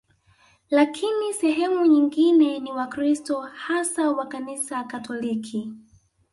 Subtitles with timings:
[0.69, 5.73] Lakini sehemu nyingine ni Wakristo hasa wa Kanisa Katoliki